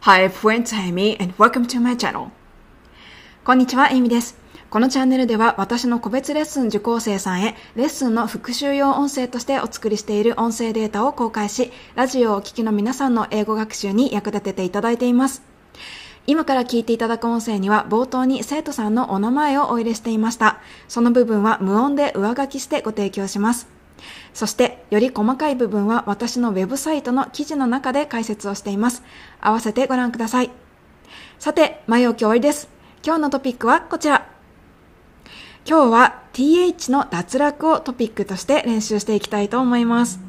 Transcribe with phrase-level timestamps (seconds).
[0.00, 2.30] Hi friends, Amy and welcome to my channel.
[3.44, 4.36] こんにちは、エイミです。
[4.68, 15.57] このチャンネルでは私の個別レッスン受講生さんへレッスンの復習用音声としてお作りしている音声データを公開し、ラジオをお聞きの皆さんの英語学習に役立てていただいています。
[16.28, 20.60] 今から聞いていただく音声には冒頭に生徒さんのお名前をお入れしていました。
[20.86, 23.66] その部分は無音で上書きしてご提供します。
[24.34, 29.02] そして、より細かい部分は私のウェブサイトの記事の中で解説をしています。
[29.40, 30.50] 合わせてご覧ください。
[31.38, 32.68] さて、前置き終わりです。
[33.02, 34.28] 今日のトピックはこちら。
[35.66, 40.20] 今日は th の脱落をトピックとして練習していきたいと思います。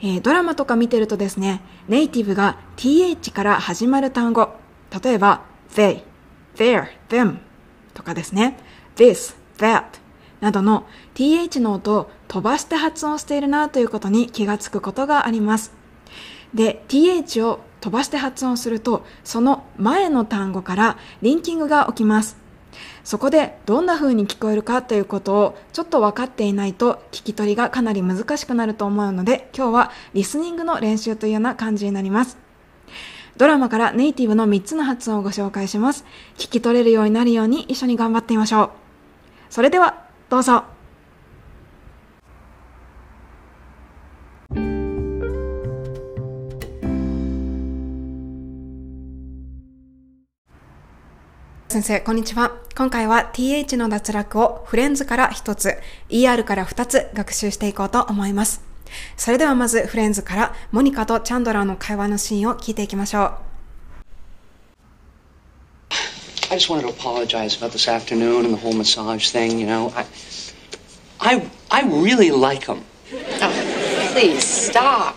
[0.00, 4.65] えー、ドラマとか見てるとですね、ネイティブが th から始まる単語、
[5.02, 5.42] 例えば
[5.74, 6.02] they,
[6.56, 7.38] their, them
[7.94, 8.58] とかですね、
[8.96, 9.84] this, that
[10.40, 15.72] などの th の音を飛ばして発音しているなということに気がつくことがあります。
[16.54, 22.36] で、th を飛ばして発音すると、その前の単語からリンキングが起きます。
[23.04, 32.36] そこでどんな風に聞こえるかということをちょっと分かっていないと聞き取りがかなり難しくなると思うので今日はリスニングの練習というような感じになります。
[33.38, 36.06] ドラマからネイティブの3つの発音をご紹介します。
[36.38, 38.70] 聞き取れるようになるように一緒に頑張ってみましょう。
[39.50, 40.64] それではどうぞ。
[51.68, 52.52] 先生、こんにちは。
[52.74, 55.76] 今回は th の脱落をフレンズから1つ、
[56.08, 58.65] er から2つ学習していこうと思います。
[59.16, 63.34] それではまずフレンズからモニカとチャンドラーの会話のシーンを聞いていきましょう。
[66.48, 69.92] I just wanted to apologize about this afternoon and the whole massage thing, you know.
[69.96, 70.06] I
[71.18, 72.82] I I really like him.
[73.42, 75.16] Oh, please stop.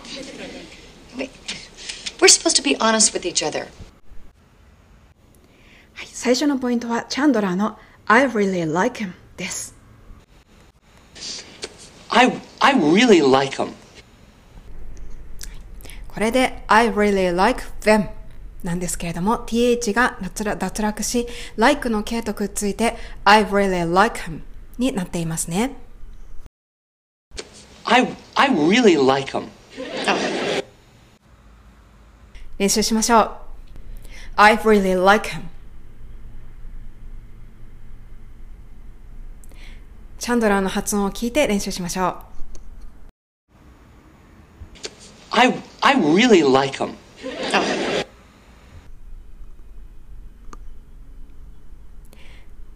[2.20, 3.68] We're supposed to be honest with each other.
[5.94, 9.74] 最初のポイントはチャンドラーの I really like him です。
[12.08, 13.72] I, I really like him.
[16.08, 18.10] これで I really like them
[18.62, 21.26] なんですけれども th が脱落し
[21.56, 24.40] like の形とくっついて I really like him
[24.76, 25.76] になっていますね。
[27.84, 29.48] I, I really like him.
[32.58, 33.32] 練習しましょう。
[34.36, 35.42] I really like him.
[40.18, 42.29] チャンドラーの発音を聞いて練習しましょう。
[45.31, 46.95] I, I really like him.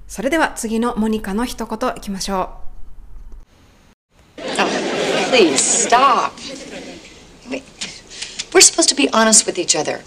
[0.07, 2.49] それでは次のモニカの一言いきましょ
[4.37, 4.41] う。
[4.41, 4.45] Oh,
[5.29, 6.31] please stop.
[8.51, 10.01] We're supposed to be honest with each other.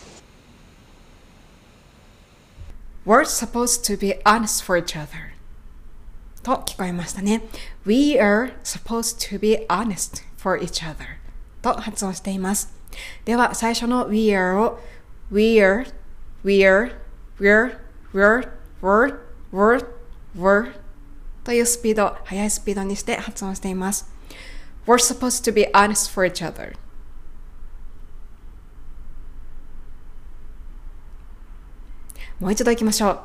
[3.07, 5.33] We're supposed to be honest for each other.
[6.43, 7.43] と聞こえましたね。
[7.87, 11.23] We are supposed to be honest for each other
[11.67, 12.73] と発音しています。
[13.25, 14.81] では最初の we are を
[15.31, 15.87] we are,
[16.45, 16.93] we are,
[17.41, 17.79] we're,
[18.13, 18.49] we're,
[18.83, 19.19] we're,
[19.53, 19.87] we're,
[20.37, 20.73] we're
[21.45, 24.09] というスピード、速いスピードにして発音しています。
[24.87, 26.75] We're supposed to be honest for each other.
[32.39, 33.21] もう一度行きましょう。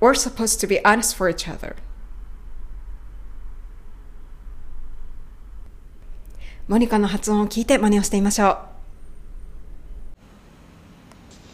[0.00, 1.76] We're supposed to be honest for each other.
[6.71, 8.57] モニカの発音を聞いて真似をしてみましょう。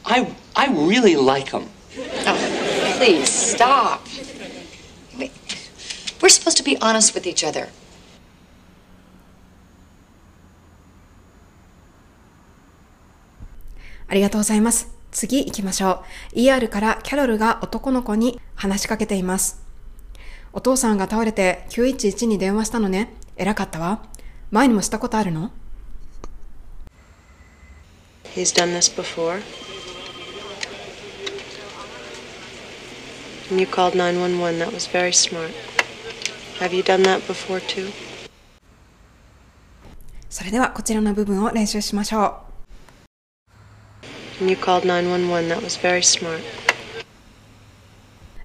[0.03, 1.63] I, I really like him.
[1.63, 2.37] Oh,
[2.99, 4.01] please stop.
[6.21, 7.67] We're supposed to be honest with each other.
[14.07, 14.95] ありがとうございます。
[15.09, 16.03] 次行きましょ
[16.35, 16.37] う。
[16.37, 19.65] ER からキャロルが男の子に話しかけています。
[20.53, 23.15] お父さんが倒れて911に電話したのね。
[23.35, 24.03] 偉かったわ。
[24.50, 25.50] 前にもしたことあるの
[28.34, 29.42] He's done this before.
[33.50, 34.58] And you called 911.
[34.58, 35.52] That was very smart.
[36.58, 37.90] Have you done that before too?
[40.30, 42.42] それではこちらの部分を練習しましょ
[44.40, 44.42] う。
[44.42, 45.48] And you called 911.
[45.48, 46.40] That was very smart.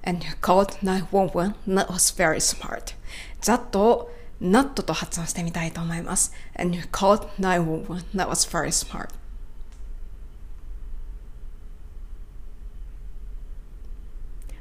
[0.03, 1.56] And you called 911.
[1.68, 2.94] That was very smart.
[3.39, 4.12] ざっと
[4.42, 6.32] not と発音してみたいと思います。
[6.58, 8.04] And you called 911.
[8.14, 9.08] That was very smart.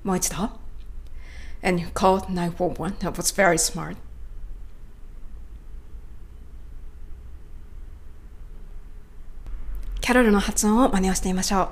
[0.04, 0.62] もう一度。
[1.64, 2.98] and you called 911.
[3.00, 3.98] That was very smart.
[10.02, 11.70] キャロルの発音を真似をしてみましょう。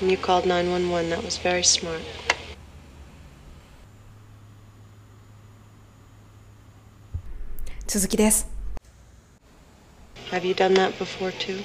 [0.00, 1.10] And you called 911.
[1.10, 2.27] That was very smart.
[7.88, 8.46] 続きです。
[10.30, 11.64] Have you done that before, too?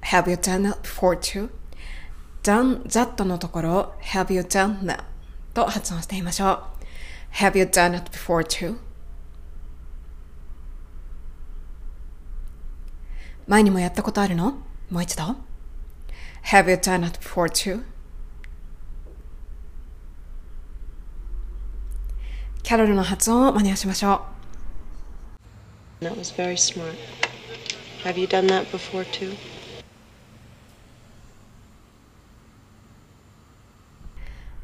[0.00, 1.50] Have you done that before too?
[2.42, 5.04] done that のところを Have you done that
[5.52, 6.62] と発音してみましょう。
[7.34, 8.78] Have you done it before too?
[13.46, 14.56] 前にもやったことあるの
[14.90, 15.36] もう一度。
[16.44, 17.91] Have you done it before too?
[22.62, 24.22] キャロルの発音を真似をしましょ
[26.00, 26.04] う。
[26.04, 26.94] That was very smart.
[28.04, 29.34] Have you done that before, too?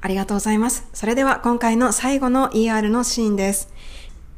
[0.01, 0.89] ありがとうございます。
[0.93, 3.73] それでは今回の最後の ER のシーンです。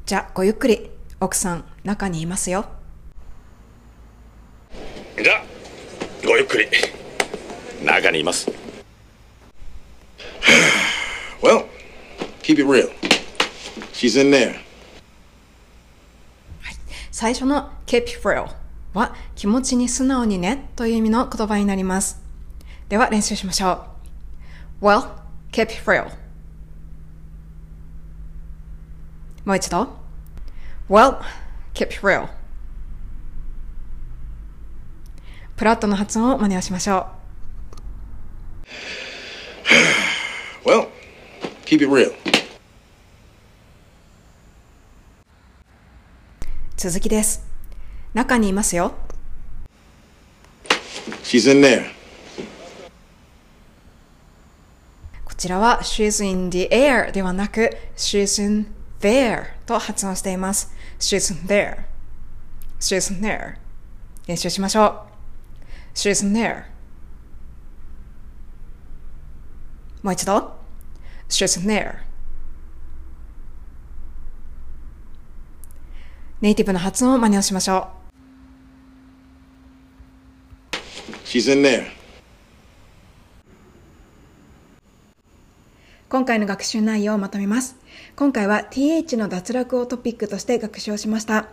[0.06, 0.90] じゃあ、ごゆっくり。
[1.20, 2.66] 奥さん、中にいますよ。
[5.22, 5.44] じゃあ
[6.26, 6.66] ごゆっくり
[7.84, 8.50] 中にいます
[11.42, 11.66] Well,
[12.42, 12.90] keep it real.
[14.00, 14.54] She's in there.
[17.10, 18.48] 最初の keep real
[18.94, 22.18] は気持ちに素直にねという意味の言葉になります。
[22.88, 23.84] では練習しましょ
[24.80, 24.86] う。
[24.86, 25.06] Well,
[25.52, 26.10] keep real
[29.44, 29.86] もう一度。
[30.88, 31.20] Well,
[31.74, 32.30] keep real
[35.58, 37.06] プラットの発音を真似をしましょ
[40.64, 40.68] う。
[40.70, 40.88] Well,
[41.66, 42.39] keep it real.
[46.82, 47.44] 続きです。
[48.14, 48.94] 中にいますよ。
[51.22, 51.90] She's in there.
[55.26, 58.66] こちらは she's in the air ではなく she's in
[58.98, 60.72] there と発音しています。
[60.98, 61.84] she's in there.
[62.80, 63.56] she's in there.
[64.26, 65.94] 練習しましょう。
[65.94, 66.64] she's in there.
[70.02, 70.56] もう一度。
[71.28, 72.09] she's in there.
[76.40, 77.88] ネイティブの発音を真似をしましょ
[80.72, 80.76] う。
[81.26, 81.84] She's in there.
[86.08, 87.76] 今回の学習内容をまとめます。
[88.16, 91.48] 今回は th の脱落をトピックとして学習をしました。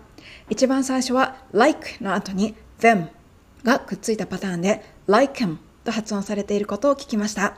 [0.50, 3.10] 一番最初は like の後に them
[3.64, 7.58] がくっついたパターンで like them と発音されていることを聞きました。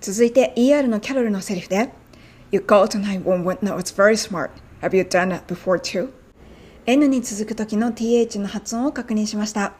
[0.00, 1.92] 続いて ER のキャロルのセリフで
[2.50, 4.50] You called 911 that was very smart.
[4.82, 6.23] Have you done that before too?
[6.86, 9.72] N に続く時の th の発音を確認しました。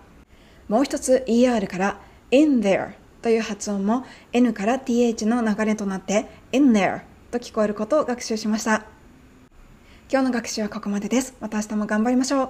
[0.69, 8.87] もう一つ ER から in there という発音も N から TH の流れとなって in there と聞こえることを学習しました。
[10.11, 11.35] 今日の学習はここまでです。
[11.41, 12.49] また明日も頑張りましょう。